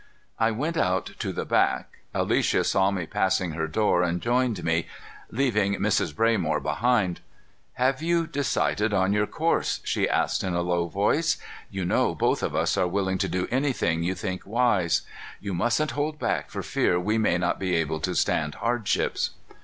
I 0.39 0.49
went 0.49 0.77
out 0.77 1.11
to 1.19 1.31
the 1.31 1.45
back. 1.45 1.99
Alicia 2.11 2.63
saw 2.63 2.89
me 2.89 3.05
passing 3.05 3.51
her 3.51 3.67
door 3.67 4.01
and 4.01 4.19
joined 4.19 4.63
me, 4.63 4.87
leaving 5.29 5.75
Mrs. 5.75 6.15
Braymore 6.15 6.59
behind. 6.59 7.19
"Have 7.73 8.01
you 8.01 8.25
decided 8.25 8.95
on 8.95 9.13
your 9.13 9.27
course?" 9.27 9.79
she 9.83 10.09
asked 10.09 10.43
in 10.43 10.55
a 10.55 10.61
low 10.63 10.87
voice. 10.87 11.37
"You 11.69 11.85
know 11.85 12.15
both 12.15 12.41
of 12.41 12.55
us 12.55 12.77
are 12.77 12.87
willing 12.87 13.19
to 13.19 13.29
do 13.29 13.47
anything 13.51 14.01
you 14.01 14.15
think 14.15 14.41
wise. 14.43 15.03
You 15.39 15.53
mustn't 15.53 15.91
hold 15.91 16.17
back 16.17 16.49
for 16.49 16.63
fear 16.63 16.99
we 16.99 17.19
may 17.19 17.37
not 17.37 17.59
be 17.59 17.75
able 17.75 17.99
to 17.99 18.15
stand 18.15 18.55
hardships." 18.55 19.29